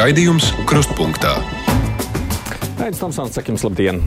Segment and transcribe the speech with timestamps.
[0.00, 1.34] Raidījums Krustpunktā.
[2.80, 3.98] Aizsmeļamies, Tomsons, sakim, labdien!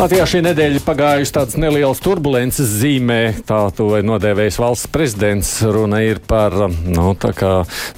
[0.00, 3.20] Latvijā šī nedēļa pagājusi tādas nelielas turbulences zīmē.
[3.46, 5.52] Tā to ir nodēvējis valsts prezidents.
[5.62, 7.14] Runa ir par nu,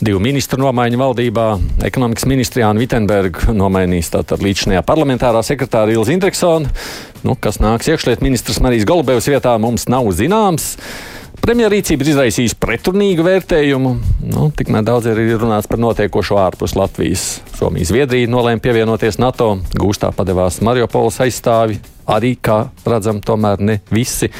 [0.04, 1.48] divu ministru nomaiņu valdībā.
[1.88, 6.68] Ekonomikas ministrijā un Vitsenberga nomainīs tātad līdzinājā parlamentārā sekretāra Ilza Indreksona.
[7.24, 10.74] Nu, kas nāks iekšliet ministrs Marijas Golubevas vietā, mums nav zināms.
[11.44, 13.92] Premjerrīcība ir izraisījusi pretrunīgu vērtējumu.
[14.28, 17.26] Nu, tikmēr daudz ir runāts par notiekošo ārpus Latvijas.
[17.56, 21.78] Somija Zviedrija nolēma pievienoties NATO, gūstā padevās Mariupoles aizstāvi.
[22.08, 24.30] Arī, kā redzam, tomēr ne visi.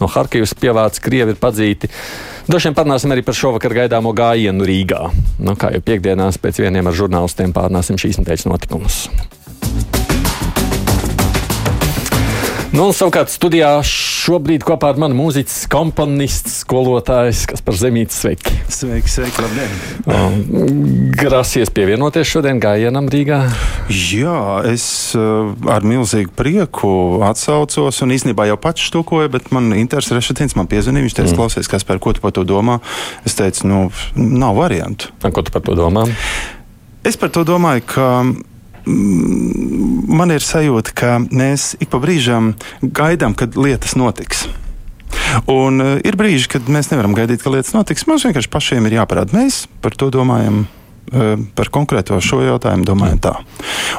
[0.00, 1.90] No Harkivas pievāts Krievi ir padzīti.
[2.46, 5.00] Droši vien parunāsim arī par šovakar gaidāmo gājienu Rīgā.
[5.42, 9.00] Nu, kā jau piekdienās pēc vieniem ar žurnālistiem pārnāsim šīs nedēļas notikumus.
[12.76, 13.78] Nu, savukārt studijā
[14.26, 18.54] šobrīd kopā ar mani mūziķis, komponists, skolotājs, kas par zemīti sveiki.
[18.72, 21.12] Sveiki, sveiki, labdien!
[21.14, 23.38] Grasies pievienoties šodien gājienam Rīgā?
[23.92, 24.86] Jā, es
[25.18, 26.90] uh, ar milzīgu prieku
[27.26, 31.38] atsaucos un īstenībā jau pats štukoju, bet man interesē Rešetins, man piezvanīja, viņš teica, mm.
[31.38, 32.80] klausies, kas par ko tu par to domā.
[33.28, 33.80] Es teicu, nu,
[34.16, 35.14] nav variantu.
[35.22, 36.08] Ko tu par to domā?
[37.06, 38.10] Es par to domāju, ka
[38.86, 44.46] man ir sajūta, ka mēs ik pa brīžam gaidām, kad lietas notiks.
[45.50, 48.06] Un uh, ir brīži, kad mēs nevaram gaidīt, ka lietas notiks.
[48.08, 49.36] Mums vienkārši pašiem ir jāparāda.
[49.36, 50.66] Mēs par to domājam.
[51.06, 53.32] Uh, par konkrēto šo jautājumu domājam tā.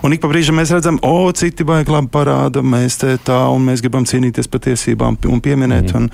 [0.03, 3.63] Un ik pa brīžam mēs redzam, o, citi baigi labi parāda, mēs te tā, un
[3.63, 5.94] mēs gribam cīnīties par tiesībām un pieminēt.
[5.95, 6.09] Mm.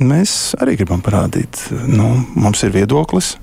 [0.00, 3.34] Un mēs arī gribam parādīt, nu, mums ir viedoklis,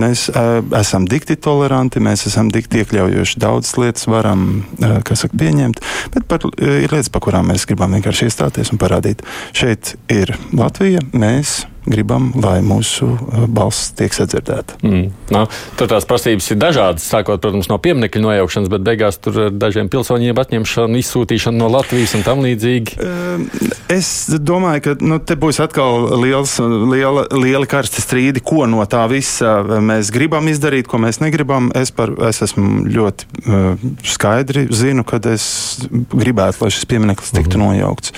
[0.00, 3.40] Mēs uh, esam dikti toleranti, mēs esam dikti iekļaujoši.
[3.42, 4.48] Daudzas lietas varam
[4.80, 5.82] uh, saka, pieņemt,
[6.14, 9.24] bet par, uh, ir lietas, par kurām mēs gribam vienkārši iestāties un parādīt.
[9.56, 14.78] Šeit ir Latvija, mēs gribam, lai mūsu uh, balss tiek sadzirdēta.
[14.84, 15.08] Mm.
[15.34, 15.44] No,
[15.78, 19.90] tur tās prasības ir dažādas, sākot protams, no pieminiektu nojaukšanas, bet beigās tur ir dažiem
[19.92, 22.96] pilsoņiem atņemšana, izsūtīšana no Latvijas un tam līdzīgi.
[22.96, 24.08] Uh, es
[24.40, 29.58] domāju, ka nu, te būs atkal liels, liela, liela karsta strīdi, ko no tā visa
[29.84, 31.70] mēs gribam izdarīt, ko mēs negribam.
[31.76, 35.44] Es, par, es esmu ļoti uh, skaidri zinu, kad es
[35.90, 37.64] gribētu, lai šis piemineklis tiktu mm.
[37.64, 38.14] nojaukts.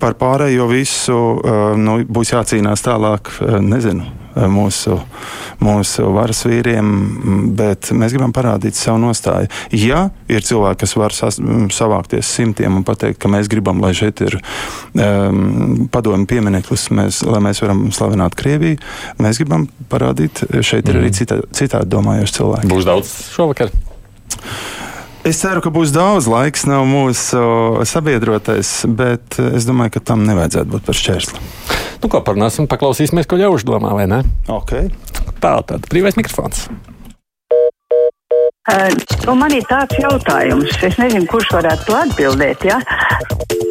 [0.00, 4.04] Par pārējo visu uh, nu, būs jācīnās tā tālāk, eh, nezinu,
[4.36, 5.00] eh, mūsu,
[5.60, 9.48] mūsu varas vīriem, bet mēs gribam parādīt savu nostāju.
[9.72, 14.20] Ja ir cilvēki, kas var sas, savākties simtiem un pateikt, ka mēs gribam, lai šeit
[14.20, 14.40] ir
[14.94, 18.78] um, padomju piemineklis, mēs, lai mēs varam slavināt Krieviju,
[19.18, 21.00] mēs gribam parādīt, šeit ir mm.
[21.00, 22.72] arī citā, citādi domājoši cilvēki.
[22.72, 23.72] Būs daudz šovakar.
[25.20, 27.40] Es ceru, ka būs daudz laiks, nav mūsu
[27.84, 31.42] sabiedrotais, bet es domāju, ka tam nevajadzētu būt par šķērsli.
[32.00, 34.22] Nu, ko parunāsim, paklausīsimies, ko ļaužu domā, vai ne?
[34.48, 34.88] Okay.
[35.44, 36.70] Tā tad brīvais mikrofons.
[38.70, 38.88] Uh,
[39.26, 42.64] nu, man ir tāds jautājums, es nezinu, kurš varētu to atbildēt.
[42.70, 42.80] Ja?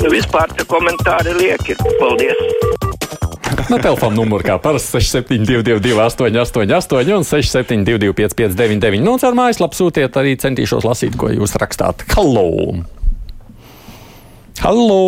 [0.04, 1.80] Nu, vispār tie komentāri lieki.
[1.98, 2.89] Paldies!
[3.72, 10.36] No telefona numura kā parasti 6722, 888, un 672, 559, nu, ar mājaslapu sūtiet arī
[10.40, 12.06] centīšos lasīt, ko jūs rakstāt.
[12.16, 12.48] Hallo!
[14.64, 15.02] Hallo!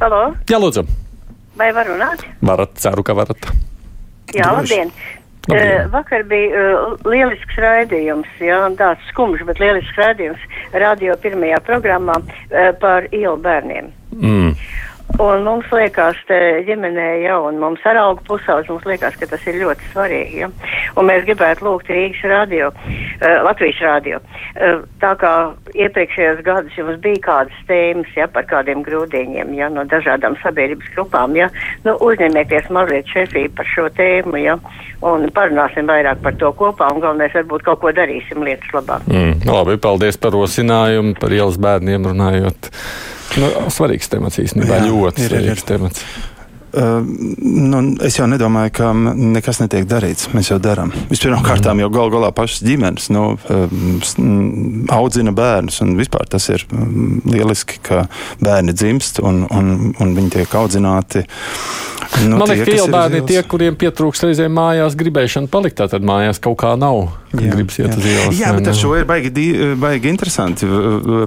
[0.00, 0.22] Hallo!
[0.50, 0.86] Jā, lūdzu!
[1.58, 2.22] Vai var runāt?
[2.46, 3.48] Varat, ceru, ka varat.
[4.34, 4.92] Jā, labdien!
[5.48, 10.42] Uh, vakar bija uh, lielisks raidījums, jā, tāds skumjš, bet lielisks raidījums
[10.76, 13.88] radio pirmajā programmā uh, par ielu bērniem.
[14.12, 14.52] Mm.
[15.18, 19.42] Un mums liekas, ka ģimenē jau, un mums ar augu pusauģi, mums liekas, ka tas
[19.50, 20.44] ir ļoti svarīgi.
[20.44, 20.48] Ja?
[20.94, 24.20] Un mēs gribētu lūgt Rīgas radio, uh, Latvijas radio.
[24.54, 25.32] Uh, tā kā
[25.74, 31.34] iepriekšējos gados jums bija kādas tēmas, ja, par kādiem grūdiņiem, ja, no dažādām sabiedrības grupām,
[31.38, 31.50] ja,
[31.82, 34.54] nu, uzņemieties mazliet šefību par šo tēmu, ja,
[35.02, 39.02] un parunāsim vairāk par to kopā, un galvenais varbūt kaut ko darīsim lietas labā.
[39.10, 42.70] Mm, labi, paldies par rosinājumu, par ielas bērniem runājot.
[43.36, 45.68] Nu, svarīgs temats īstenībā, ļoti ir, svarīgs ir, ir.
[45.68, 46.04] temats.
[46.68, 47.00] Uh,
[47.40, 50.26] nu, es jau nedomāju, ka nekas netiek darīts.
[50.36, 50.90] Mēs jau darām.
[51.08, 51.80] Vispirmkārt, mm.
[51.80, 53.78] jau gal galā pašas ģimenes nu, uh,
[54.92, 55.80] audzina bērnus.
[55.96, 56.66] Vispār tas ir
[57.24, 58.04] lieliski, ka
[58.44, 61.24] bērni dzimst un, un, un viņi tiek audzināti.
[62.26, 65.80] Nu, Man liekas, ka ielbērni ir tie, kuriem pietrūks reizēm mājās gribēšana palikt.
[65.80, 67.06] Tātad mājās kaut kā nav.
[67.28, 67.96] Jā, gribas iet jā.
[67.98, 68.38] uz ielas.
[68.38, 69.48] Jā, bet ar šo ir baigi,
[69.80, 70.68] baigi interesanti.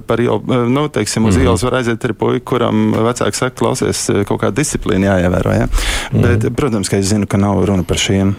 [0.08, 1.46] Par ielu, nu, teiksim, uz mm.
[1.46, 5.54] ielas var aiziet arī puiši, kuram vecāki saka, klausies, kaut kāda disciplīna jāievēro.
[5.60, 5.70] Ja?
[6.10, 6.26] Mm.
[6.26, 8.34] Bet, protams, ka es zinu, ka nav runa par šiem.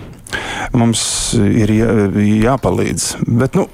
[0.75, 1.05] Mums
[1.39, 1.89] ir jā,
[2.49, 3.09] jāpalīdz.
[3.31, 3.69] Bet, nu,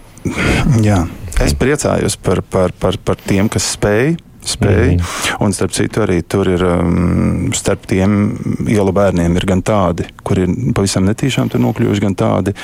[0.84, 1.04] jā,
[1.44, 4.96] es priecājos par, par, par, par tiem, kas spēj spēja.
[4.96, 5.04] Mm.
[5.44, 8.36] Un starp citu, arī tur ir um, starp tiem
[8.68, 12.54] ielu bērniem ir gan tādi, kur ir pavisam netīšām tur nokļuvuši, gan tādi,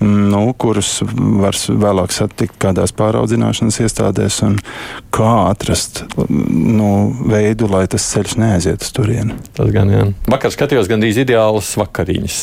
[0.00, 4.58] mm, nu, kurus var vēlāk satikt kādās pāraudzināšanas iestādēs, un
[5.14, 6.90] kā atrast nu,
[7.30, 9.38] veidu, lai tas ceļš neaiziet uz turieni.
[9.56, 10.06] Tas gan, jā.
[10.30, 12.40] Vakar skatījos gandrīz ideālas vakariņas,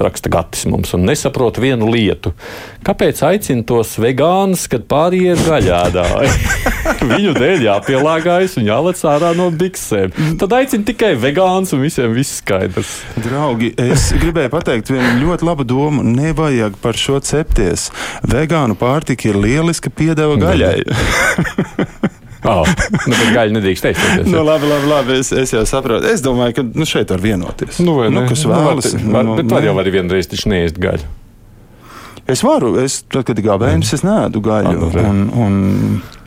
[0.00, 2.34] raksta Gatis mums, un nesaprotu vienu lietu.
[2.80, 6.30] Kāpēc aicina tos vegānus, kad pārējie ir gaļādāji?
[7.10, 10.14] Viņu dēļ jāpielāgājas un jālec ārā no biksēm.
[10.40, 12.94] Tad aicina tikai vegāns un visiem viss skaidrs.
[13.20, 16.04] Draugi, es gribēju pateikt vienu ļoti labu domu.
[16.06, 17.90] Nevajag par šo cepties.
[18.24, 20.80] Vegānu pārtika ir lieliska piedeva gaļai.
[22.48, 22.64] Oh,
[23.08, 24.04] nu, bet gaļa nedrīkst teikt.
[24.24, 25.20] nu, labi, labi, labi.
[25.20, 26.08] Es, es jau saprotu.
[26.08, 27.82] Es domāju, ka nu, šeit var vienoties.
[27.84, 28.94] Nu, nu, kas vēlas.
[28.96, 31.19] Nu, var, bet var jau arī vienreiz taču neēst gaļu.
[32.30, 34.90] Es varu, es, tad, kad ir bērns, es nēdu gaļu.
[35.02, 35.54] Un, un,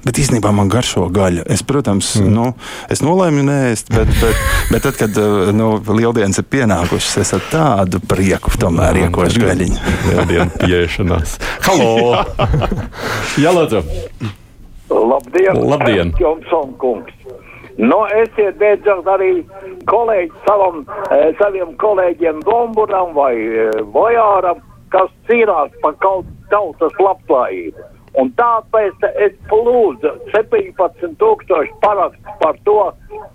[0.04, 1.46] Bet īstenībā man garšo gaļa.
[1.54, 2.32] Es, protams, mm.
[2.36, 2.50] nu,
[2.92, 4.42] es nolēmu neēst, bet, bet,
[4.74, 5.20] bet tad, kad
[5.56, 9.80] nu, lieldienas ir pienākušas, es ar tādu prieku tomēr iekošu gaļiņu.
[10.10, 11.38] Lieldienu pieešanās.
[11.70, 12.20] Halo!
[13.40, 13.80] Jā, lūdzu!
[14.92, 15.64] Labdien!
[15.72, 16.12] Labdien.
[16.20, 17.16] Jomson kungs!
[17.80, 19.32] Nu, esiet beidzot arī
[19.90, 20.84] kolēģi savam,
[21.40, 23.34] saviem kolēģiem Domburam vai
[23.96, 24.60] Vojāram,
[24.94, 27.90] kas cīnās par kaut tautas labklājību.
[28.22, 32.81] Un tāpēc es lūdzu 17,000 parakstu par to,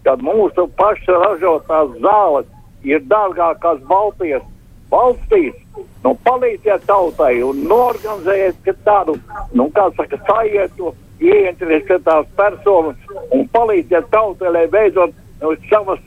[0.06, 2.46] ka mūsu paša ražotās zāles
[2.86, 4.46] ir dārgākās Baltijas
[4.92, 5.56] valstīs.
[6.04, 9.18] Nu, palīdziet tautai un norganizējiet tādu,
[9.58, 15.98] nu, kā saka, sajietu, ieinteresētās personas un palīdziet tautai, lai beidzot nu, savas,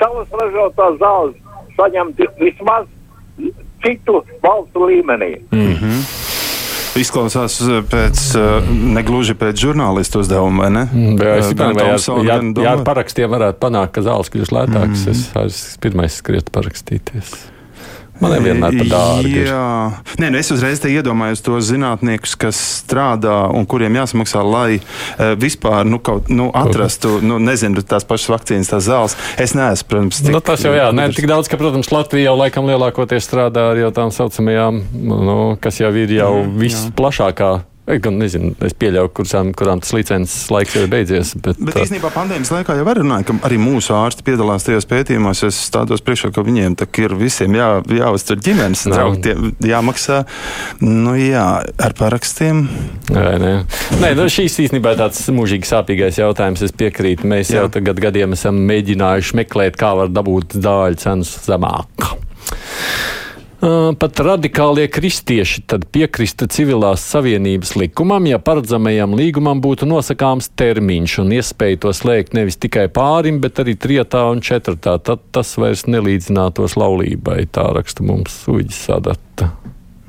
[0.00, 1.36] savas ražotās zāles
[1.76, 2.88] saņemtu vismaz
[3.84, 5.36] citu valstu līmenī.
[5.52, 6.04] Mm -hmm.
[6.94, 7.56] Izklausās
[7.90, 8.20] pēc,
[8.70, 10.84] negluži pēc žurnālistu uzdevuma, vai ne?
[10.92, 12.20] Mm, jā, es domāju,
[12.54, 15.02] ka jā, parakstiem varētu panākt, ka zāles kļūst lētākas.
[15.06, 15.10] Mm.
[15.10, 17.53] Es, es pirmais skrietu parakstīties.
[18.22, 19.42] Man nevienmēr par dārgu.
[19.44, 19.64] Jā,
[20.22, 25.88] Nē, nu es uzreiz iedomājos tos zinātniekus, kas strādā un kuriem jāsamaksā, lai uh, vispār
[25.88, 29.18] nu, kaut, nu, atrastu, nu, nezinu, tās pašas vakcīnas, tās zāles.
[29.40, 32.38] Es neesmu, protams, tik, nu, tas jau jā, ne tik daudz, ka, protams, Latvija jau
[32.38, 36.58] laikam lielākoties strādā ar jau tām saucamajām, nu, kas jau ir jau mm,
[37.84, 41.34] visplašākā Gan nezinu, es pieļauju, kurām, kurām tas licences laiks jau ir beidzies.
[41.36, 45.42] Bet, bet īstenībā pandēmijas laikā jau var runāt, ka arī mūsu ārsti piedalās tajos pētījumos.
[45.44, 49.34] Es stādos priekšā, ka viņiem ir visiem jā, jāuztver ģimenes draugi,
[49.68, 50.22] jāmaksā
[50.80, 52.64] nu, jā, ar parakstiem.
[53.12, 53.52] Nē, nē.
[54.00, 56.64] nē nu, šīs īstenībā ir tāds mūžīgi sāpīgais jautājums.
[56.64, 57.28] Es piekrītu.
[57.28, 57.62] Mēs jā.
[57.62, 62.08] jau tagad gadiem esam mēģinājuši meklēt, kā var dabūt dāļu cenas zemāk.
[63.98, 71.32] Pat radikālie kristieši tad piekrista civilās savienības likumam, ja paredzamajam līgumam būtu nosakāms termiņš un
[71.38, 74.98] iespēja to slēgt nevis tikai pārim, bet arī trietā un četratā.
[75.00, 79.54] Tad tas vairs nelīdzinātos laulībai, tā raksta mums Uģis Sadata.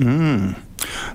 [0.04, 0.64] Mm.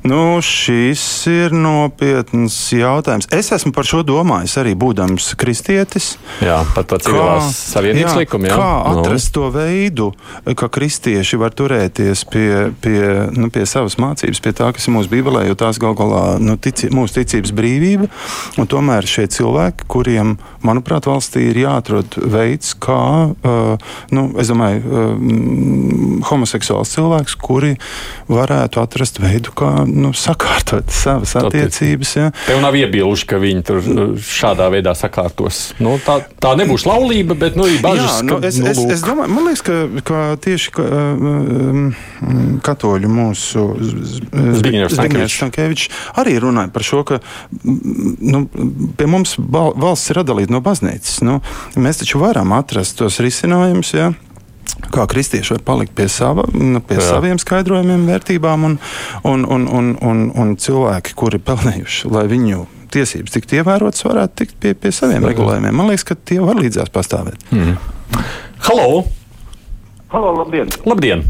[0.06, 3.28] Nu, šis ir nopietns jautājums.
[3.34, 6.14] Es esmu par šo domājis arī būdams kristietis.
[6.40, 8.48] Jā, par to civilās savienības likumu.
[8.48, 8.56] Jā.
[8.56, 9.02] Kā nu.
[9.02, 9.34] atrast no.
[9.36, 10.08] to veidu,
[10.56, 12.48] ka kristieši var turēties pie,
[12.80, 13.02] pie,
[13.36, 16.56] nu, pie savas mācības, pie tā, kas ir mūsu bībelē, jo tās gal galā nu,
[16.56, 18.08] tici, mūsu ticības brīvība.
[18.60, 20.36] Un tomēr šie cilvēki, kuriem,
[20.66, 23.02] manuprāt, valstī ir jāatrod veids, kā,
[23.36, 27.76] uh, nu, es domāju, uh, homoseksuāls cilvēks, kuri
[28.30, 32.14] varētu atrast veidu, kā nu, sakārtot savas attiecības.
[32.16, 32.28] Ja.
[32.46, 35.62] Tev nav iebilduši, ka viņi tur uh, šādā veidā sakārtos.
[35.82, 38.20] Nu, tā, tā nebūs laulība, bet nu, ir bažas.
[38.20, 41.90] Jā, nu, es, nu, es, es domāju, man liekas, ka, ka tieši ka, um,
[42.64, 43.66] katoļu mūsu
[44.60, 44.98] Zbigņevs
[46.20, 47.20] arī runāja par šo, ka
[47.64, 48.44] nu,
[48.98, 51.20] pie mums valsts ir atdalīta no baznīcas.
[51.26, 51.40] Nu,
[51.80, 53.94] mēs taču varam atrast tos risinājumus.
[53.96, 54.10] Ja?
[54.94, 57.06] Kā kristieši var palikt pie, sava, nu, pie Jā.
[57.16, 58.76] saviem skaidrojumiem, vērtībām, un,
[59.24, 64.56] un, un, un, un, un cilvēki, kuri pelnījuši, lai viņu tiesības tiktu ievērotas, varētu tikt
[64.62, 65.32] pie, pie saviem Jā.
[65.32, 65.76] regulējumiem.
[65.76, 67.42] Man liekas, ka tie var līdzās pastāvēt.
[67.54, 67.76] Mm.
[68.66, 69.04] Halo!
[70.10, 70.72] Halo, labdien!
[70.88, 71.22] labdien.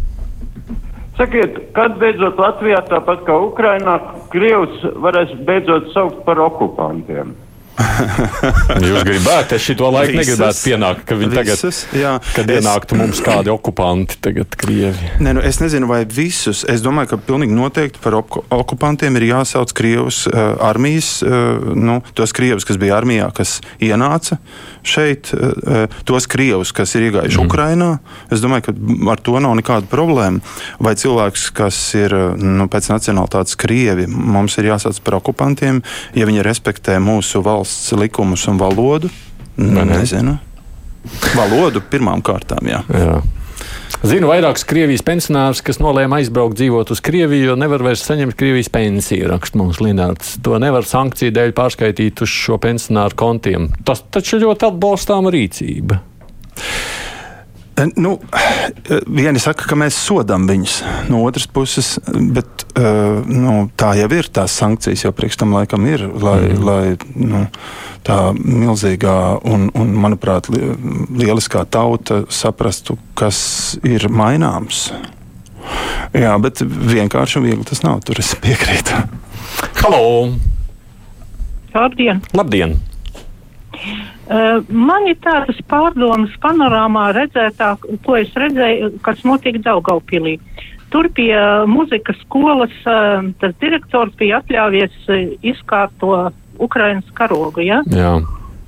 [1.21, 3.99] Sakiet, kad beidzot Latvijā, tāpat kā Ukrainā,
[4.33, 7.35] Krievs varēs beidzot saukt par okupantiem?
[8.91, 12.99] Jūs gribētu, es šo laiku visas, negribētu pienākt, ka viņi visas, tagad, kad es, ienāktu
[12.99, 15.13] mums kādi okupanti, tagad Krievi.
[15.23, 16.63] Nē, nu, es nezinu, vai visus.
[16.71, 22.35] Es domāju, ka pilnīgi noteikti par okupantiem ir jāsauc Krievijas uh, armijas, uh, nu, tos
[22.37, 24.41] Krievus, kas bija armijā, kas ienāca
[24.87, 27.49] šeit, uh, tos Krievus, kas ir iegājuši mm.
[27.49, 27.91] Ukrainā.
[28.33, 28.77] Es domāju, ka
[29.15, 30.45] ar to nav nekāda problēma.
[30.83, 35.83] Vai cilvēks, kas ir nu, pēc nacionālitātes Krievi, mums ir jāsauc par okupantiem,
[36.17, 39.09] ja viņi respektē mūsu valsts valsts likumus un valodu?
[39.57, 39.85] Ne?
[39.85, 40.39] Nezinu.
[41.37, 42.83] Valodu pirmām kārtām, jā.
[42.91, 43.21] jā.
[44.03, 48.71] Zinu vairākus Krievijas pensionārus, kas nolēma aizbraukt dzīvot uz Krieviju, jo nevar vairs saņemt Krievijas
[48.73, 50.39] pensiju, raksta mums Linārds.
[50.45, 53.69] To nevar sankciju dēļ pārskaitīt uz šo pensionāru kontiem.
[53.85, 56.01] Tas taču ļoti atbalstāma rīcība.
[57.81, 58.19] Eh, nu,
[58.91, 64.09] eh, vieni saka, ka mēs sodām viņus, no otras puses, bet uh, nu, tā jau
[64.13, 64.29] ir.
[64.29, 66.67] Tās sankcijas jau priekš tam laikam ir, lai, mm.
[66.67, 66.83] lai
[67.17, 67.47] nu,
[68.05, 69.17] tā milzīgā
[69.49, 73.41] un, un, manuprāt, lieliskā tauta saprastu, kas
[73.87, 74.91] ir maināms.
[76.17, 78.03] Jā, bet vienkārši un viegli tas nav.
[78.05, 79.05] Tur es piekrītu.
[79.81, 80.05] Halo!
[81.73, 82.21] Labdien!
[82.35, 82.77] Labdien.
[84.31, 87.73] Uh, man ir tādas pārdomas panorāmā redzētā,
[88.05, 90.37] ko es redzēju, kas notika Daugaupilī.
[90.95, 95.11] Tur pie uh, muzikas skolas uh, tas direktors bija atļāvies
[95.43, 96.29] izkārto
[96.63, 97.81] Ukrainas karogu, ja?
[97.91, 98.21] Jā.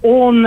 [0.03, 0.43] Un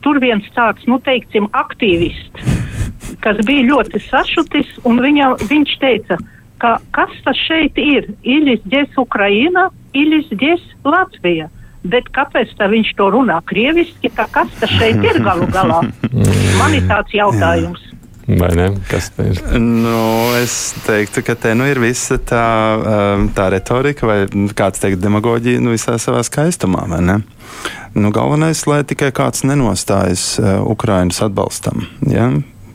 [0.00, 2.56] tur viens tāds, nu teiksim, aktīvists,
[3.24, 6.18] kas bija ļoti sašutis, un viņa, viņš teica,
[6.64, 8.08] ka kas tas šeit ir?
[8.24, 11.50] Ilis dēs Ukraina, ilis dēs Latvija.
[11.84, 14.08] Bet kāpēc viņš to runā krieviski?
[14.16, 15.82] Kas tas šeit ir galu galā?
[16.60, 17.90] Man ir tāds jautājums.
[18.24, 18.70] Vai ne?
[18.88, 19.40] Kas tā ir?
[19.60, 22.46] Nu, es teiktu, ka te nu ir visa tā,
[22.78, 24.16] um, tā retorika, vai
[24.56, 26.86] kāds teikt, demagoģija nu, visā savā skaistumā.
[26.88, 31.84] Nu, galvenais, lai tikai kāds nenostājas uh, Ukraiņas atbalstam.
[32.08, 32.30] Ja?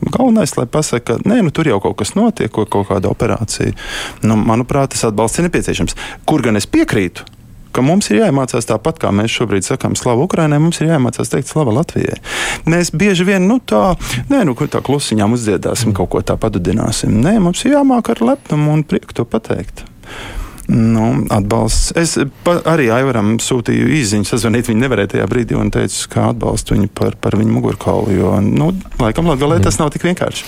[0.06, 3.74] Galvenais, lai pasakā, ka nē, nu, tur jau kaut kas notiek, kaut kāda operācija.
[4.22, 5.98] Nu, manuprāt, tas atbalsts ir nepieciešams.
[6.30, 7.26] Kur gan es piekrītu?
[7.72, 11.50] Ka mums ir jāiemācās tāpat, kā mēs šobrīd sakām, slavu Ukraiņai, mums ir jāiemācās teikt
[11.52, 12.18] slavu Latvijai.
[12.70, 13.94] Mēs bieži vien nu, tā,
[14.32, 17.20] nē, nu, tā klusiņām uzdziedāsim, kaut ko tā padudināsim.
[17.24, 19.86] Nē, mums ir jāmāk ar lepnumu un prieku to pateikt.
[20.70, 21.90] Nu, atbalsts.
[21.98, 22.14] Es
[22.68, 24.68] arī Aivaram sūtīju īsiņu, sazvanīt.
[24.70, 28.12] Viņa nevarēja tajā brīdī un teica, ka atbalstu viņu par, par viņu mugurkaulu.
[28.14, 29.64] Jo, nu, laikam, Latvijā mm.
[29.66, 30.46] tas nav tik vienkārši.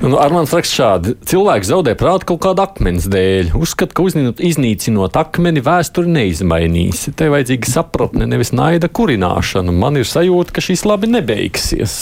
[0.00, 3.52] Nu, Armāns raksta šādi: cilvēks zaudē prātu kaut kāda akmens dēļ.
[3.60, 7.04] Uzskata, ka uznīt, iznīcinot akmeni vēsturi neizmainīs.
[7.18, 9.74] Te vajadzīga sapratne, nevis naida kurināšana.
[9.84, 11.98] Man ir sajūta, ka šīs labi nebeigsies.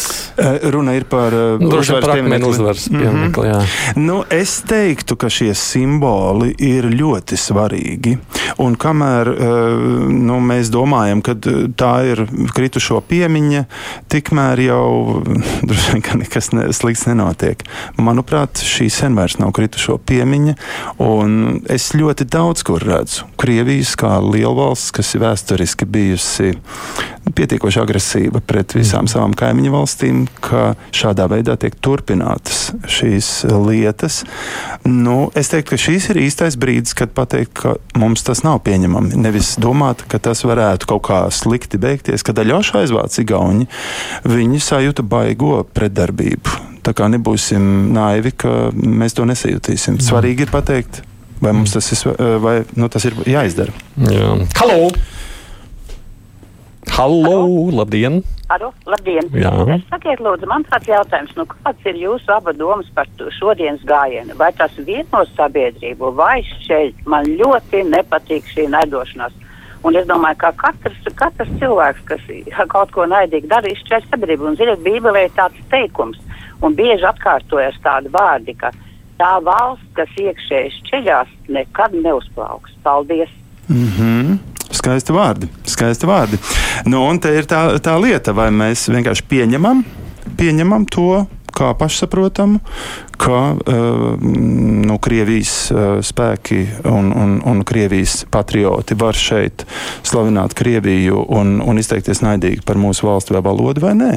[0.71, 3.49] Runa ir par, nu, par akmeni uzvaras pieminekli.
[3.49, 4.07] Mm -hmm.
[4.07, 8.17] nu, es teiktu, ka šie simboli ir ļoti svarīgi.
[8.61, 13.65] Un kamēr eh, nu, mēs domājam, ka eh, tā ir kritušo piemiņa,
[14.13, 14.87] tikmēr jau
[15.69, 17.65] droši vien nekas ne, slikts nenotiek.
[18.01, 20.57] Manuprāt, šī sen vairs nav kritušo piemiņa,
[21.05, 23.29] un es ļoti daudz kur redzu.
[23.41, 26.53] Krievijas kā lielvalsts, kas ir vēsturiski bijusi
[27.37, 29.13] pietiekoši agresīva pret visām mm.
[29.13, 34.23] savām kaimiņu valstīm, ka šādā veidā tiek turpinātas šīs lietas.
[34.89, 39.15] Nu, es teiktu, ka šīs ir īstais brīdis, kad pateikt, ka mums tas nav pieņemami.
[39.23, 43.69] Nevis domāt, ka tas varētu kaut kā slikti beigties, kad Aļoša aizvāca Igauni,
[44.27, 46.59] viņi sajūta baigo pretdarbību.
[46.83, 50.01] Tā kā nebūsim naivi, ka mēs to nesajutīsim.
[50.03, 51.03] Svarīgi ir pateikt,
[51.43, 52.03] vai mums tas ir,
[52.43, 53.75] vai, nu, tas ir jāizdara.
[54.11, 54.35] Jā.
[54.59, 54.91] Halo!
[56.97, 57.41] Halo,
[57.77, 58.25] labdien!
[58.51, 59.29] Aro, labdien!
[59.39, 59.53] Jā.
[59.93, 64.35] Sakiet, lūdzu, man tāds jautājums, nu kāds ir jūsu abu domas par šodienas gājienu?
[64.41, 69.37] Vai tas vienos sabiedrību, vai šeit man ļoti nepatīk šī nedošanās?
[69.87, 72.27] Un es domāju, ka katrs, katrs cilvēks, kas
[72.75, 74.51] kaut ko naidīgi dara, izšķēr sabiedrību.
[74.51, 76.19] Un, ziniet, Bībelē ir tāds teikums,
[76.61, 78.75] un bieži atkārtojas tādi vārdi, ka
[79.21, 82.75] tā valsts, kas iekšēji šķeļās, nekad neuzplauks.
[82.83, 83.31] Paldies!
[83.71, 84.50] Mm -hmm.
[84.71, 85.49] Skaisti vārdi.
[85.69, 86.39] Skaisti vārdi.
[86.87, 89.83] Nu, un te ir tā, tā lieta, vai mēs vienkārši pieņemam,
[90.39, 91.25] pieņemam to
[91.55, 92.61] kā pašsaprotamu,
[93.21, 94.17] ka uh,
[94.87, 99.67] nu, Krievijas uh, spēki un, un, un Krievijas patrioti var šeit
[100.07, 104.13] slavināt Krieviju un, un izteikties naidīgi par mūsu valsti vai valodu vai nē.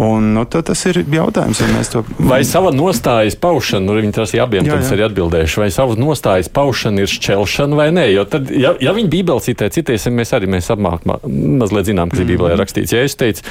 [0.00, 2.04] Un, nu, tas ir jautājums, vai mēs to.
[2.18, 5.68] Vai sava nostājas paušana, nu, viņi tas ir abiem, jā, tad es arī atbildēšu, vai
[5.74, 8.08] sava nostājas paušana ir šķelšana vai nē.
[8.14, 12.24] Jo tad, ja, ja viņi Bībeli citē, citēsim, mēs arī mēs apmāk, mazliet zinām, kas
[12.24, 12.32] ir.
[12.32, 12.96] Bībelē rakstīts.
[12.96, 13.44] Ja es teicu,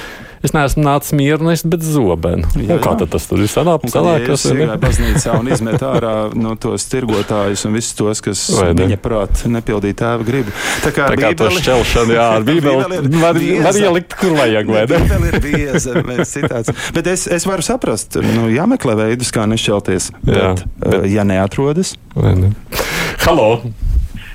[0.45, 2.47] es neesmu nācis mieru nest, bet zobenu.
[2.57, 2.77] Jā, jā.
[2.83, 3.93] Kā tad tas tur ir sanācis?
[3.93, 4.45] Sanākas,
[4.81, 8.43] baznīcā un izmet ārā no tos tirgotājus un visus tos, kas
[8.77, 10.55] viņa prāt nepildīja tēva gribu.
[10.85, 14.73] Tā kā, tā kā bībeli, to šķelšanu, jā, ar bībeli var, var ielikt, kur vajag,
[14.73, 15.03] vai ne?
[15.05, 15.95] Bībeli ir bieza,
[16.31, 16.73] citāds.
[16.95, 20.11] Bet es, es varu saprast, nu, jāmeklē veidus, kā nešķelties.
[20.25, 21.95] Jā, bet, bet, ja neatrodas.
[22.15, 22.53] Ne?
[23.27, 23.49] Halo!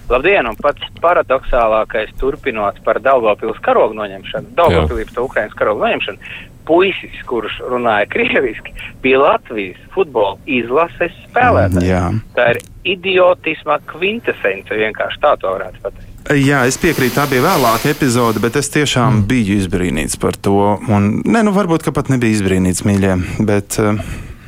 [0.07, 6.35] Labdien, un pats paradoxālākais turpinot par Daugavpils karogu noņemšanu, Daugavpilī par Ukrainas karogu noņemšanu,
[6.67, 11.87] puisis, kurš runāja krieviski, bija Latvijas futbola izlases spēlētājs.
[11.87, 12.03] Jā.
[12.37, 12.61] Tā ir
[12.97, 16.13] idiotisma kvintesence, vienkārši tā to varētu pateikt.
[16.43, 19.27] Jā, es piekrītu, tā bija vēlāka epizode, bet es tiešām mm.
[19.31, 20.75] biju izbrīnīts par to.
[20.91, 23.79] Un, ne, nu, varbūt pat nebija izbrīnīts, mīļie, bet.
[23.79, 24.03] Uh,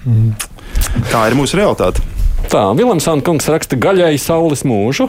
[0.06, 0.32] mm.
[1.12, 2.02] Tā ir mūsu realitāte.
[2.48, 5.04] Tā, Viljams Kungs raksta gaļai saules mūžu.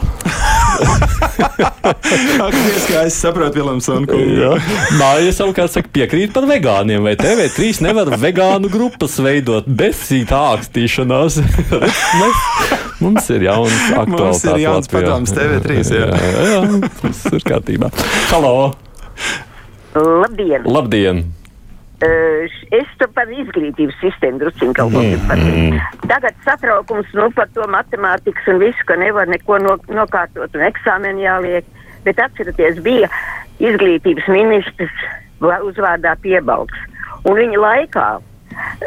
[2.44, 4.68] Akties, kā es saprotu, Viljams Kungs.
[5.00, 11.40] Māja savukārt saka, piekrīt par vegāniem, vai TV3 nevar vegānu grupas veidot bez cita ākstīšanās.
[12.20, 12.44] Mēs,
[13.00, 14.44] mums ir jauns aktuāls.
[14.44, 16.12] Mums ir jauns padoms TV3, jā.
[16.12, 17.92] jā, jā, jā, tas ir kārtībā.
[18.28, 18.56] Halo!
[19.96, 20.68] Labdien!
[20.68, 21.39] Labdien!
[22.00, 25.26] Uh, es to par izglītības sistēmu drusku kaut ko Mm.
[25.28, 25.80] pateicu.
[26.08, 31.26] Tagad satraukums nu, par to matemātikas un visu, ka nevar neko no, nokārtot un eksāmeni
[31.26, 31.64] jāliek.
[32.04, 33.10] Bet atcerieties, bija
[33.60, 35.04] izglītības ministrs
[35.44, 36.78] uzvārdā Piebalgs.
[37.28, 38.06] Un viņa laikā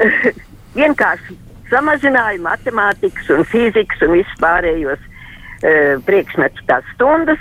[0.80, 1.38] vienkārši
[1.70, 7.38] samazināja matemātikas un fizikas un vispārējos uh, priekšmetu tās stundas.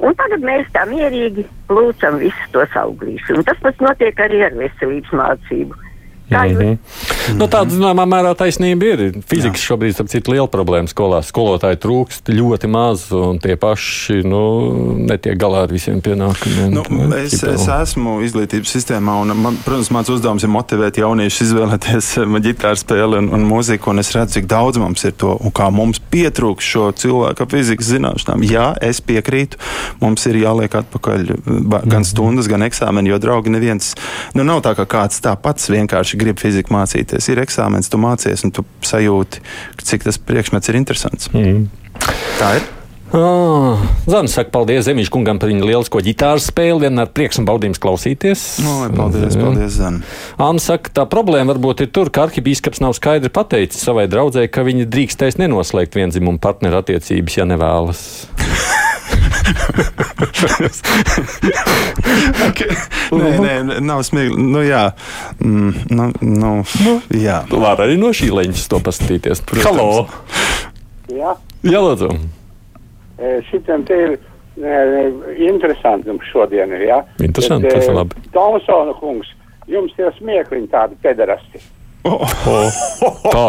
[0.00, 3.36] Un tagad mēs tā mierīgi lūdzam visus tos auglīšus.
[3.36, 5.76] Un tas pats notiek arī ar veselības mācību.
[6.30, 7.38] Kā jūs Mm -hmm.
[7.38, 9.00] nu, tāda zināmā mērā taisnība ir.
[9.26, 11.30] Fizikas šobrīd ir cita liela problēma skolās.
[11.32, 14.42] Skolotāji trūkst ļoti maz, un tie paši nu,
[14.98, 16.70] netiek galā ar visiem pienākumiem.
[16.70, 16.84] Nu,
[17.16, 22.40] es, es esmu izglītības sistēmā, un, man, protams, mans uzdevums ir motivēt jauniešus izvēlēties eh,
[22.46, 23.90] ģitāru spēli un, un mūziku.
[23.90, 27.90] Un es redzu, cik daudz mums ir to, un kā mums pietrūks šo cilvēku fizikas
[27.90, 28.44] zināšanām.
[28.50, 29.58] Jā, es piekrītu,
[30.00, 33.94] mums ir jāliek atpakaļ ba- gan stundas, gan eksāmeni, jo, draugi, neviens,
[34.34, 37.30] nu, nav tā, ka kāds tā pats vienkārši grib fiziku mācīties.
[37.32, 39.44] Ir eksāmenis, tu mācies, un tu sajūti,
[39.84, 41.32] cik tas priekšmets ir interesants.
[41.34, 41.66] Mm.
[42.40, 42.68] Tā ir.
[43.10, 46.84] Oh, Zana saka, paldies Zemīšu kungam par viņa lielisko ģitāru spēli.
[46.84, 48.44] Vienmēr prieks un baudījums klausīties.
[48.62, 49.42] No, lai paldies, Jā.
[49.42, 50.04] paldies, Zana.
[50.38, 54.62] Anna saka, tā problēma varbūt ir tur, ka arhibīskaps nav skaidri pateicis savai draudzēji, ka
[54.68, 58.04] viņi drīkstēs nenoslēgt vienzimumu partneru attiecības, ja nevēlas.
[62.48, 62.70] okay.
[63.10, 64.48] Nē, nē, nav smieklīgi.
[64.54, 64.84] Nu, jā,
[65.42, 66.10] mm, nu,
[66.84, 67.42] nu, jā.
[67.50, 69.44] Var arī no šī leņķa to paskatīties.
[69.48, 69.70] Protams.
[69.70, 70.06] Halo!
[71.10, 71.34] Jā,
[71.66, 72.08] Jā, lūdzu!
[73.50, 74.76] šitam te ir e,
[75.44, 77.00] interesanti šodien ir, jā?
[77.20, 78.22] Interesanti, Bet, tas ir e, labi.
[78.32, 79.28] Tomsona kungs,
[79.68, 81.60] jums tie smiekliņi tādi pederasti.
[82.00, 82.24] Oh,
[83.28, 83.44] tā,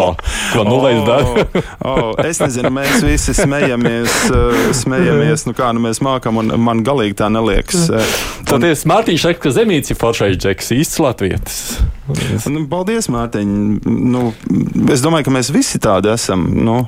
[0.51, 1.45] ko nu lai es daru?
[1.87, 6.83] oh, es nezinu, mēs visi smejamies, uh, smejamies nu kā nu mēs mākam, un man
[6.83, 7.87] galīgi tā neliekas.
[7.87, 8.15] Uh,
[8.49, 11.61] Tad es Mārtiņš saka, ka Zemīts ir foršais džeks, īsts latvietis.
[12.51, 13.53] Nu, paldies, Mārtiņ.
[13.87, 14.31] Nu,
[14.91, 16.49] es domāju, ka mēs visi tādi esam.
[16.65, 16.81] Nu.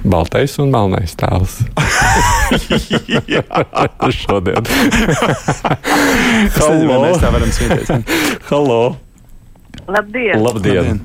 [0.00, 1.58] Baltais un melnais tēls.
[4.20, 4.64] Šodien.
[6.48, 7.88] Es nezinu, mēs tā varam smieties.
[8.48, 8.82] Halo!
[9.90, 10.38] Labdien!
[10.44, 11.00] Labdien!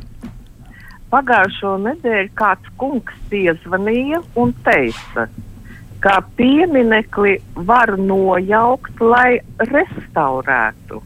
[1.09, 5.25] Pagājušo nedēļu kāds kungs piezvanīja un teica,
[6.03, 7.37] ka pieminekli
[7.69, 9.39] var nojaukt, lai
[9.71, 11.01] restaurētu.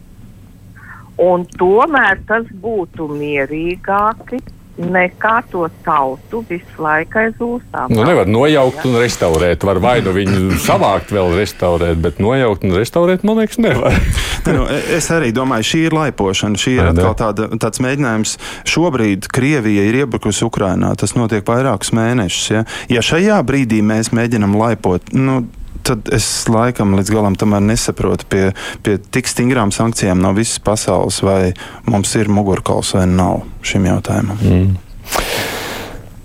[1.24, 4.42] Un tomēr tas būtu mierīgāki
[4.80, 7.92] nekā to tautu visu laiku aiz ūsām.
[7.92, 9.64] Nu, nevar nojaukt un restaurēt.
[9.68, 14.00] Var vai nu viņu savākt, vēl restaurēt, bet nojaukt un restaurēt, man liekas, nevar.
[14.40, 14.62] Ne, nu,
[14.96, 16.58] es arī domāju, šī ir laipošana.
[16.58, 16.92] Šī ir ne?
[16.94, 18.38] atkal tāda, tāds mēģinājums.
[18.72, 20.94] Šobrīd Krievija ir iebrukusi Ukrajinā.
[20.98, 22.46] Tas notiek vairākus mēnešus.
[22.56, 25.42] Ja, ja šajā brīdī mēs mēģinām laipot, nu,
[25.88, 28.44] tad es laikam līdz galam nesaprotu, pie,
[28.86, 31.54] pie tik stingrām sankcijām no visas pasaules, vai
[31.90, 34.44] mums ir mugurkauls vai nav šim jautājumam.
[34.44, 34.76] Mm.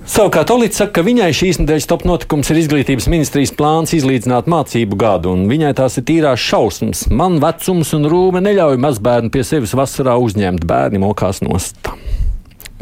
[0.05, 4.99] Savukārt Olīds saka, ka viņai šīs nedēļas top notikums ir izglītības ministrijas plāns izlīdzināt mācību
[5.01, 7.07] gadu, un viņai tās ir tīrās šausmas.
[7.09, 11.81] Man vecums un rūme neļauj mazbērnu pie sevis vasarā uzņemt, bērni mokās nost.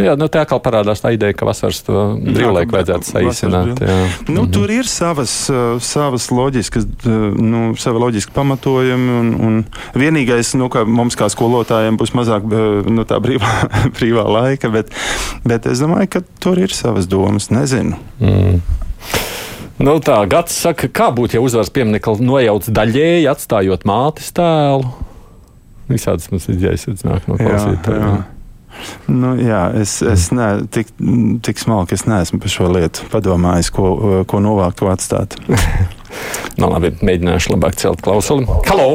[0.02, 3.82] Jā, nu, tā kā parādās tā ideja, ka vasaras brīvlaiku vajadzētu saīsināt.
[3.86, 3.98] jā.
[4.32, 9.18] Nu, Tur ir savas, uh, savas loģiskas, uh, nu, savi loģiski pamatojumi.
[9.22, 9.60] Un, un
[9.98, 13.52] vienīgais, nu, ka mums kā skolotājiem būs mazāk uh, nu, tā brīvā,
[13.98, 14.92] brīvā laika, bet,
[15.46, 17.50] bet es domāju, ka tur ir savas domas.
[17.52, 17.98] Nezinu.
[18.22, 18.60] Mm.
[19.82, 24.92] Nu, tā gads saka, kā būtu, ja uzvaras pieminiektu nojauts daļēji, atstājot mātes tēlu.
[25.90, 28.22] Visādas mums ir jāizsaka no klausītājiem.
[29.06, 30.92] Nu, jā, es, es ne, tik,
[31.44, 35.36] tik smalki es neesmu par šo lietu padomājis, ko, ko novākt, ko atstāt.
[36.60, 38.48] nu, labi, mēģināšu labāk celt klausuli.
[38.68, 38.88] Halo!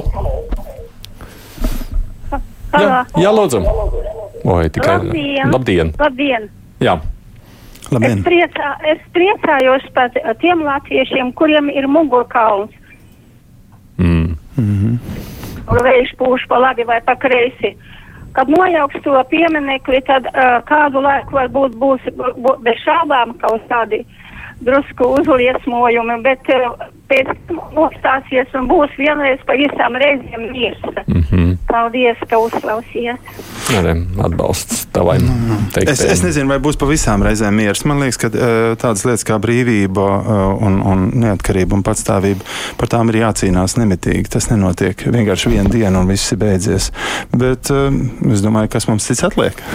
[2.77, 3.61] Jā, jā lūdzu!
[4.47, 5.53] Oi, tikai Labdien!
[5.53, 5.93] Labdien!
[5.99, 6.49] Labdien.
[6.83, 6.99] Jā.
[7.87, 10.11] Es, priecā, es priecājos par
[10.41, 12.73] tiem latviešiem, kuriem ir mugurkauls.
[13.97, 14.35] Mm.
[14.57, 14.97] Mm -hmm.
[15.67, 17.77] Vējš pūš pa labi vai pa kreisi.
[18.37, 24.03] Kad nojauks to pieminekli, tad uh, kādu laiku varbūt būs bū, bez šābām kaut kādi
[24.65, 30.81] drusku uzliesmojumi, bet uh, pēc tam nostāsies un būs vienreiz pa visām reizēm miers.
[31.05, 31.57] Mm -hmm.
[31.67, 33.29] Paldies, ka uzklausījāt.
[33.77, 33.93] Arī
[34.23, 35.17] atbalsts tavai
[35.73, 35.93] teiktēm.
[35.93, 37.85] Es, es nezinu, vai būs pa visām reizēm miers.
[37.85, 42.41] Man liekas, ka uh, tādas lietas kā brīvība uh, un, un neatkarība un patstāvība,
[42.77, 44.29] par tām ir jācīnās nemitīgi.
[44.29, 46.91] Tas nenotiek vienkārši vienu dienu un viss ir beidzies.
[47.31, 47.71] Bet
[48.31, 49.53] es domāju, kas mums cits atliek.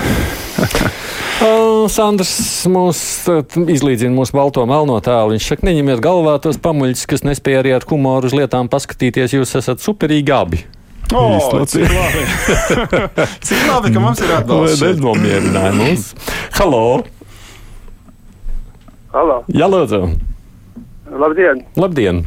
[1.90, 2.32] Sandrs
[2.70, 3.00] mūs
[3.56, 5.34] izlīdzina mūsu balto melno tēlu.
[5.36, 9.34] Viņš saka, neņemiet galvā tos pamuļus, kas nespēja arī ar humoru uz lietām paskatīties.
[9.38, 10.62] Jūs esat superīgi abi.
[11.12, 12.22] Oh, cik labi.
[13.46, 14.84] cik labi, ka mums ir atbalsts.
[14.84, 16.06] Nenomierināja mums.
[16.56, 16.84] Halo!
[19.12, 19.42] Halo!
[19.52, 20.06] Jā, lūdzu!
[21.12, 21.66] Labdien!
[21.76, 22.22] Labdien!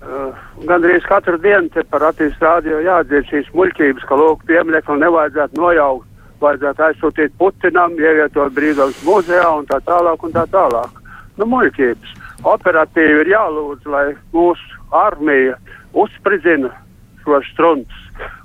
[0.00, 0.30] Uh,
[0.68, 6.06] gandrīz katru dienu te par attīstības rādio jādzird šīs muļķības, ka lūk pieminekli nevajadzētu nojaukt,
[6.42, 11.00] vajadzētu aizsūtīt Putinam, ievietot brīvības muzejā un tā tālāk un tā tālāk.
[11.38, 12.14] Nu, muļķības.
[12.50, 15.56] Operatīvi ir jālūdz, lai mūsu armija
[15.92, 16.72] uzspridzina
[17.24, 18.00] šos struntus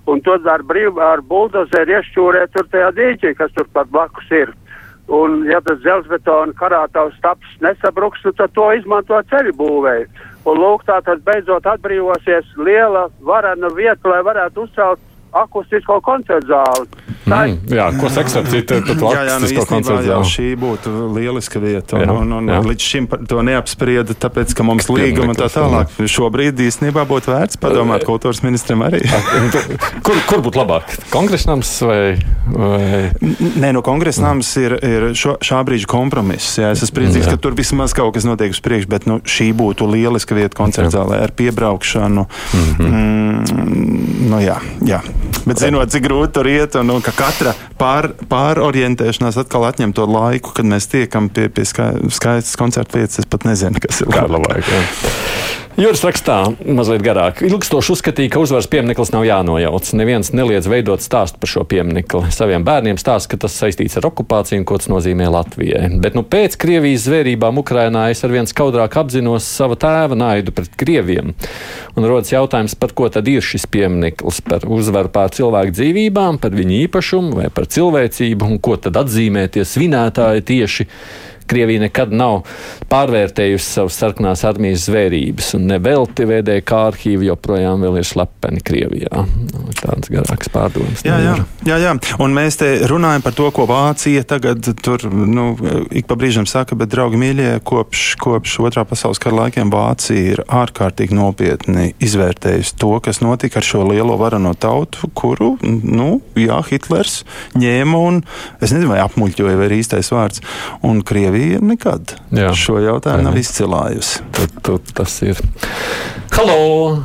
[0.05, 4.53] un to ar, brīv, ar buldozeru iešķūrē tur tajā dīķī, kas tur pat blakus ir.
[5.05, 10.07] Un, ja tas dzelzbetona karātavs taps nesabruks, nu, tad to izmanto ceļu būvēji.
[10.49, 15.01] Un lūk, tā tad beidzot atbrīvosies liela, varena vieta, lai varētu uzcelt
[15.35, 17.04] akustisko koncertu zāli.
[17.25, 21.97] Mm, jā, ko saka jā, jā, nu, īstenībā, jā, šī būtu lieliska vieta.
[21.97, 22.59] Un, jā, un, un, jā.
[22.65, 25.89] Līdz šim to neapsprieda, tāpēc, ka mums līguma un tā tālāk.
[26.15, 29.01] Šobrīd īstenībā būtu vērts padomāt kultūras ministram arī.
[30.05, 30.93] kur, kur būtu labāk?
[31.13, 31.99] Kongresnams vai?
[32.53, 33.09] vai...
[33.57, 36.59] Nē, no kongresnams ir, ir šo, šā brīža kompromiss.
[36.61, 37.33] Jā, es esmu priecīgs, jā.
[37.33, 41.23] ka tur vismaz kaut kas notiek uz priekšu, bet nu, šī būtu lieliska vieta koncertzālē
[41.25, 42.25] ar piebraukšanu.
[42.29, 42.93] Mm -hmm.
[42.93, 45.01] mm, nu, jā, jā.
[45.45, 50.07] Bet zinot, cik grūti tur iet, un, un ka katra pār, pārorientēšanās atkal atņem to
[50.09, 54.73] laiku, kad mēs tiekam pie, pie skaistas koncerta vietas, es pat nezinu, kas ir labāk.
[55.75, 56.37] Jūras rakstā
[56.71, 57.41] mazliet garāk.
[57.43, 59.89] Ilgstoši uzskatīja, ka uzvaras piemineklis nav jānojauc.
[59.99, 62.29] Neviens neliedz veidot stāstu par šo pieminekli.
[62.31, 65.89] Saviem bērniem stāsta, ka tas saistīts ar okupāciju un ko tas nozīmē Latvijai.
[65.99, 71.35] Bet nu, pēc Krievijas zvērībām Ukrainā es arvien skaudrāk apzinos sava tēva naidu pret Krieviem.
[71.99, 74.39] Un rodas jautājums, par ko tad ir šis piemineklis?
[74.47, 79.49] Par uzvaru pār cilvēku dzīvībām, par viņu īpašumu vai par cilvēcību, un ko tad atzīmē
[79.51, 80.91] tie svinētāji tieši
[81.49, 82.43] Krievija nekad nav
[82.89, 89.25] pārvērtējusi savas sarkanās armijas zvērības, un nevelti VDK arhīvi joprojām ir slepeni Krievijā.
[89.51, 91.03] Nu, tāds garāks pārdoms.
[91.05, 91.35] Jā, jā,
[91.67, 95.51] jā, jā, un mēs te runājam par to, ko Vācija tagad tur nu,
[95.93, 100.43] ik pa brīžam saka, bet, draugi mīļie, kopš, kopš otrā pasaules kara laikiem Vācija ir
[100.45, 107.21] ārkārtīgi nopietni izvērtējusi to, kas notika ar šo lielo varano tautu, kuru, nu, jā, Hitlers
[107.57, 108.21] ņēma un,
[108.59, 110.43] es nezinu, vai apmuļķoja, vai ir īstais vārds,
[110.85, 112.53] un Krievija Krievija nekad Jā.
[112.55, 114.21] šo jautājumu nav izcilājusi.
[114.31, 115.41] Tad, tad tas ir.
[116.31, 117.01] Halo!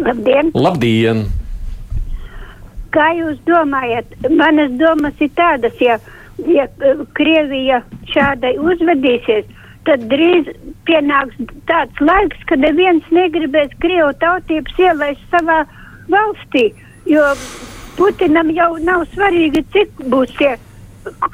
[0.00, 0.48] Labdien!
[0.56, 1.20] Labdien!
[2.96, 4.08] Kā jūs domājat?
[4.32, 5.98] Manas domas ir tādas, ja,
[6.48, 6.64] ja
[7.18, 7.82] Krievija
[8.14, 9.52] šādai uzvedīsies,
[9.84, 10.48] tad drīz
[10.88, 11.36] pienāks
[11.68, 15.60] tāds laiks, kad neviens negribēs Krievu tautības ielaist savā
[16.08, 16.70] valstī,
[17.04, 17.28] jo
[18.00, 20.56] Putinam jau nav svarīgi, cik būs tie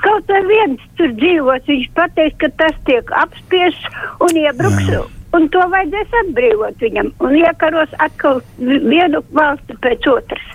[0.05, 4.91] kaut vai viens tur dzīvos, viņš pateiks, ka tas tiek apspiests un iebruks.
[4.91, 5.05] Jā.
[5.37, 10.47] Un to vajadzēs atbrīvot viņam un iekaros atkal vienu valsti pēc otras.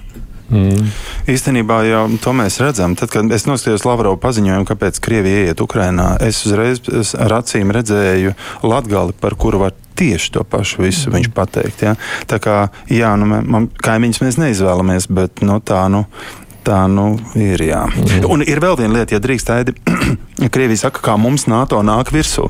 [0.53, 0.89] Mm.
[1.29, 2.97] Īstenībā jau to mēs redzam.
[2.99, 6.83] Tad, kad es noskatījos Lavrovu paziņojumu, kāpēc Krievija iet Ukrainā, es uzreiz
[7.17, 11.15] ar acīm redzēju Latgali, par kuru var tieši to pašu visu mm.
[11.17, 11.85] viņš pateikt.
[11.85, 11.95] Ja?
[12.29, 12.57] Tā kā,
[12.91, 16.03] jā, nu, man, kaimiņus mēs neizvēlamies, bet nu, tā, nu,
[16.63, 17.61] Tā nu ir.
[17.67, 17.83] Jā.
[17.91, 18.25] Mm.
[18.31, 19.75] Un ir vēl viena lieta, ja drīkst tādi,
[20.53, 22.47] Krievija saka, kā mums NATO nāk virsū.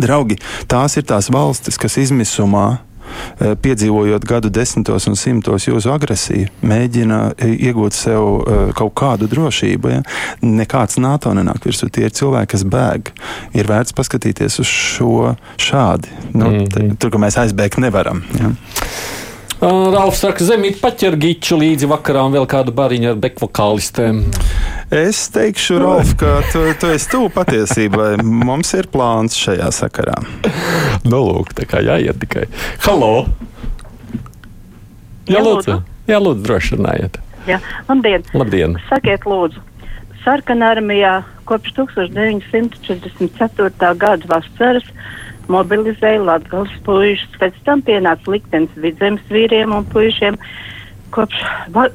[0.00, 0.38] Draugi,
[0.70, 7.18] tās ir tās valstis, kas izmisumā eh, piedzīvojot gadu desmitos un simtos jūsu agresiju, mēģina
[7.36, 9.92] eh, iegūt sev uh, kaut kādu drošību.
[9.92, 10.00] Ja?
[10.42, 13.12] Nekāds NATO nenāk virsū, tie ir cilvēki, kas bēg.
[13.54, 16.10] Ir vērts paskatīties uz šo šādi.
[16.32, 16.96] Nu, mm -hmm.
[16.98, 18.24] tur, kur mēs aizbēgt nevaram.
[18.40, 18.54] Ja?
[19.62, 24.16] Ralfs saka, zemīt paķergiču līdzi vakarā un vēl kādu bariņu ar bekvokālistēm.
[24.94, 28.10] Es teikšu, Rolf, ka tu, tu esi tuvu patiesībai.
[28.22, 30.16] Mums ir plāns šajā sakarā.
[31.10, 32.44] nu, lūk, tā kā jāiet tikai.
[32.84, 33.12] Halo!
[35.30, 35.74] Jā, lūdzu.
[36.10, 37.14] Jā, lūdzu, droši runājiet.
[37.48, 38.22] Jā, labdien.
[38.36, 38.70] Labdien.
[38.90, 39.58] Sakiet, lūdzu.
[40.24, 41.14] Sarkanā armijā
[41.48, 43.94] kopš 1944.
[44.00, 44.86] gada vasaras
[45.52, 50.38] mobilizēja latgals puišus, pēc tam pienāca liktenis vidzemes vīriem un puišiem,
[51.14, 51.42] kopš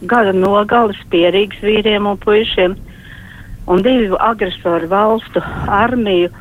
[0.09, 2.75] gada nogales pierīgas vīriem un puišiem,
[3.69, 6.31] un divu agresoru valstu armiju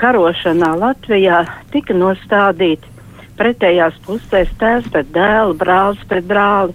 [0.00, 2.90] karošanā Latvijā tika nostādīti
[3.38, 6.74] pretējās pusēs tēvs pret dēlu, brālis pret brāli.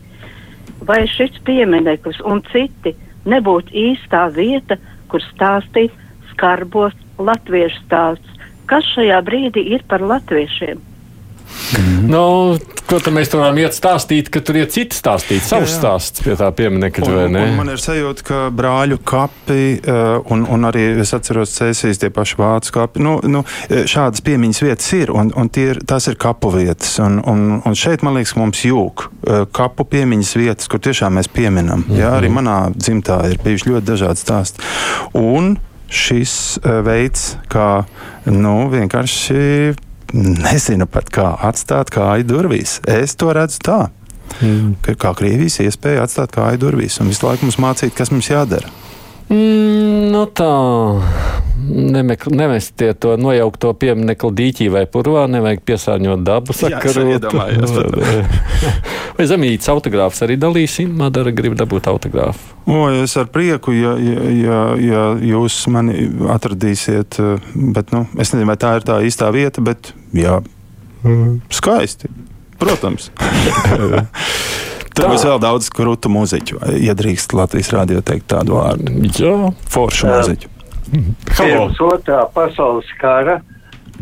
[0.88, 2.96] Vai šis piemineklis un citi
[3.30, 4.80] nebūtu īstā vieta,
[5.12, 5.96] kur stāstīt
[6.32, 8.38] skarbos latviešu stāstus.
[8.70, 10.86] Kas šajā brīdī ir par latviešiem?
[11.78, 12.10] Mm.
[12.10, 12.58] Nu,
[12.90, 16.50] ko tad mēs varam iet stāstīt, ka tur ir citi stāstīt savus stāstus pie tā
[16.56, 17.44] pieminiekta, vai ne?
[17.46, 22.10] Un man ir sajūta, ka brāļu kapi uh, un, un arī es atceros cēsīs tie
[22.14, 23.04] paši vācu kapi.
[23.06, 26.96] Nu, nu, šādas piemiņas vietas ir, un, un ir, tās ir kapu vietas.
[27.06, 31.30] Un, un, un šeit, man liekas, mums jūg uh, kapu piemiņas vietas, kur tiešām mēs
[31.34, 31.86] pieminam.
[31.86, 32.02] Mm -hmm.
[32.02, 34.66] Jā, arī manā dzimtā ir bijuši ļoti dažādi stāsti.
[35.14, 35.58] Un
[35.89, 37.84] šis uh, veids, kā
[38.30, 39.75] nu, vienkārši
[40.13, 42.80] nezinu pat kā atstāt kāju durvīs.
[42.89, 43.80] Es to redzu tā.
[44.45, 44.75] Mm.
[45.02, 48.69] Kā Krievijas iespēja atstāt kāju durvīs un visu laiku mums mācīt, kas mums jādara.
[49.30, 50.54] Mm, nu tā.
[51.70, 56.56] Nemekl, nemestiet to nojaukto pieminiektu dīķī vai purvā, nevajag piesārņot dabu.
[56.58, 57.28] Sakarot.
[59.20, 60.96] vai zemītas autogrāfs arī dalīsim?
[60.98, 62.56] Madara grib dabūt autogrāfu.
[62.65, 67.20] O, es ar prieku, ja, ja, ja, ja jūs mani atradīsiet,
[67.76, 70.39] bet nu, es nezinu, vai tā ir tā īstā vieta, bet jā,
[71.04, 71.38] mm.
[71.60, 72.10] skaisti.
[72.60, 73.12] Protams.
[75.00, 76.60] Tur būs vēl daudz krūtu mūziķu.
[76.84, 78.96] Ja drīkst Latvijas rādio teikt tādu vārdu.
[79.16, 79.36] Jā,
[79.72, 80.52] foršu mūziķu.
[81.38, 83.40] Pirms otrā pasaules kara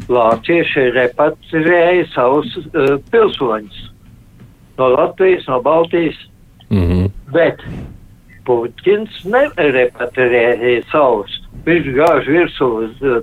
[0.08, 3.84] vācieši repatriēja savus uh, pilsoņus
[4.78, 6.18] no Latvijas, no Baltijas.
[6.70, 7.12] Mm -hmm.
[7.34, 7.62] Bet
[8.46, 11.42] Puķins nerepatriēja savus.
[11.66, 13.22] Viņš gāž virsū uz uh,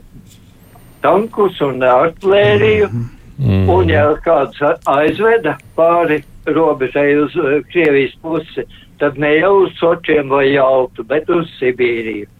[1.01, 2.89] tankus un artēriju.
[2.93, 3.09] Mm
[3.39, 3.71] -hmm.
[3.71, 8.67] Un ja kāds aizveda pāri robežai uz uh, Krievijas pusi,
[9.01, 12.31] tad ne jau uz Sočiem vai Jaltu, bet uz Sibīriju.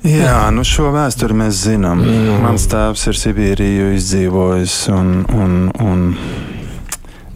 [0.00, 2.00] Jā, nu šo vēsturi mēs zinām.
[2.00, 2.38] Mm.
[2.40, 4.76] Mans tēvs ir Sibīriju izdzīvojis.
[4.96, 6.06] Un, un, un,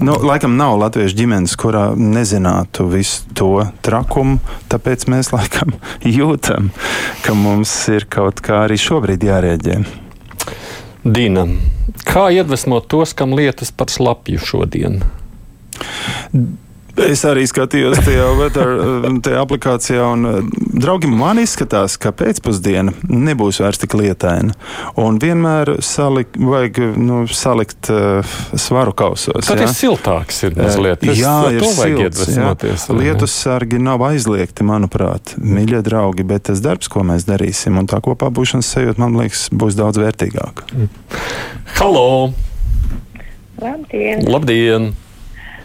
[0.00, 3.50] nu, laikam nav latviešu ģimenes, kurā nezinātu visu to
[3.84, 4.38] trakumu.
[4.72, 5.76] Tāpēc mēs laikam
[6.08, 6.72] jūtam,
[7.26, 10.03] ka mums ir kaut kā arī šobrīd jārēģē.
[11.04, 11.44] Dina,
[12.08, 15.02] kā iedvesmot tos, kam lietas par slapju šodien?
[16.94, 18.26] Es arī skatījos tajā,
[19.24, 20.36] tajā aplikācijā, un eh,
[20.78, 24.54] draugi man izskatās, ka pēcpusdiena nebūs vairs tik lietaina.
[25.00, 29.48] Un vienmēr salik, vajag nu, salikt uh, svaru kausos.
[29.48, 29.66] Tad jā.
[29.66, 31.02] ir siltāks, ir mazliet.
[31.02, 32.24] Es, jā, ir silts.
[32.30, 32.54] Jā.
[32.94, 37.98] Lietus sargi nav aizliegti, manuprāt, mīļie draugi, bet tas darbs, ko mēs darīsim, un tā
[38.04, 40.68] kopā būšanas sajūta, man liekas, būs daudz vērtīgāka.
[41.80, 42.34] Halo!
[43.58, 44.28] Labdien!
[44.30, 44.92] Labdien.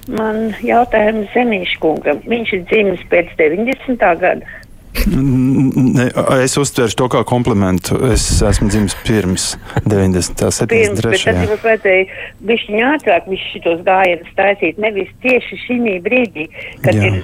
[0.08, 2.24] Man jautājums Zemīškungam.
[2.30, 4.10] Viņš ir dzimis pēc 90.
[4.24, 4.58] gada.
[5.06, 6.08] Ne,
[6.44, 8.00] es uztveru to kā komplimentu.
[8.10, 9.52] Es esmu dzimis pirms
[9.86, 10.50] 90.
[10.56, 11.12] 73.
[11.12, 12.08] Bet tad mums vajadzēja
[12.50, 16.50] bišķiņ ātrāk visus šitos gājienus taisīt, nevis tieši šī brīdī,
[16.86, 17.12] kad Jā.
[17.12, 17.22] ir.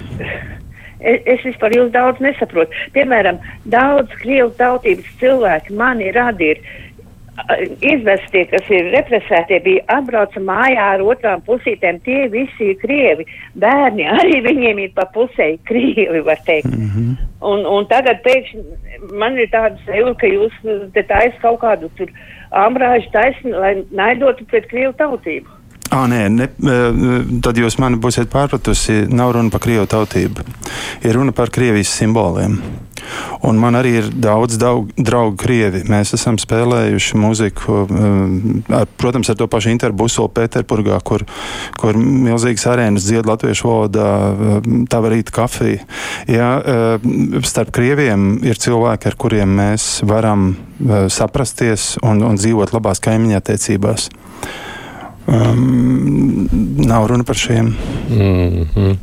[1.05, 2.73] Es, es vispār jūs daudz nesaprotu.
[2.95, 6.61] Piemēram, daudz krievu tautības cilvēki mani radi ir
[7.83, 11.99] izvestie, kas ir represētie, bija atbrauca mājā ar otrām pusītēm.
[12.05, 13.25] Tie visi ir krievi.
[13.59, 16.71] Bērni arī viņiem ir pa pusē krievi, var teikt.
[16.71, 17.17] Mm -hmm.
[17.41, 18.63] un, un tagad pēkšņi
[19.19, 20.55] man ir tāda sajūta, ka jūs
[20.93, 22.09] te taisat kaut kādu tur
[22.51, 25.54] ambrāžu taisni, lai naidotu pret krievu tautību.
[25.93, 26.47] À, nē, ne,
[27.45, 29.05] tad jūs mani būsiet pārpratusi.
[29.13, 30.45] Nav runa par krievu tautību.
[31.05, 32.57] Ir runa par krievijas simboliem.
[33.45, 35.83] Un man arī ir daudz daug, draugu krievi.
[35.91, 37.83] Mēs esam spēlējuši muziku,
[38.73, 41.25] ar, protams, ar to pašu interbusolu Pēterburgā, kur,
[41.77, 44.09] kur milzīgas arēnas dzied latviešu valodā,
[44.89, 45.85] tā var rīt kafiju.
[46.31, 46.51] Jā,
[47.45, 50.55] starp krieviem ir cilvēki, ar kuriem mēs varam
[51.13, 54.09] saprasties un, un dzīvot labās kaimiņā attiecībās.
[55.25, 57.73] Um, nav runa par šiem.
[58.09, 58.95] Mm -hmm.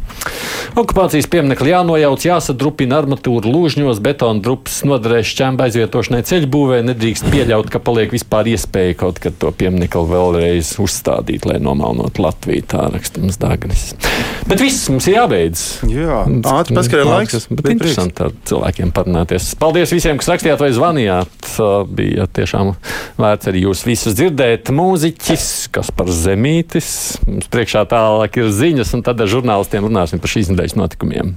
[0.74, 6.78] Okupācijas pieminekli jānojauc, jāsadrupina armatūra lūžņos, betona drupas noderēs šķēma aizvietošanai ceļu būvē.
[6.86, 12.62] Nedrīkst pieļaut, ka paliek vispār iespēja kaut kad to pieminekli vēlreiz uzstādīt, lai nomalnot Latviju.
[12.70, 13.82] Tā raksta mums Dāngris.
[14.46, 15.64] Bet viss mums ir jābeidz.
[15.90, 16.22] Jā,
[16.54, 17.48] ātri paskarē laiks.
[17.50, 19.50] Bet interesanti ar cilvēkiem parunāties.
[19.58, 21.52] Paldies visiem, kas rakstījāt vai zvanījāt.
[21.90, 22.72] Bija tiešām
[23.18, 24.70] vērts arī jūs visus dzirdēt.
[24.70, 26.92] Mūziķis, kas par zemītis.
[27.28, 31.34] Mums priekšā tālāk ir ziņas, un tad ar žurnālistiem runāsim par šīs nedēļas notikumiem.